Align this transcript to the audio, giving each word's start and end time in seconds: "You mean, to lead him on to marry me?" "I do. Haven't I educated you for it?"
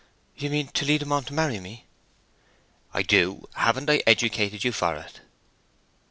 "You 0.35 0.49
mean, 0.49 0.69
to 0.69 0.83
lead 0.83 1.03
him 1.03 1.11
on 1.11 1.25
to 1.25 1.33
marry 1.35 1.59
me?" 1.59 1.85
"I 2.91 3.03
do. 3.03 3.47
Haven't 3.53 3.87
I 3.87 4.01
educated 4.07 4.63
you 4.63 4.71
for 4.71 4.95
it?" 4.95 5.21